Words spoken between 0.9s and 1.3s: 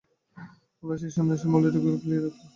আর, সেই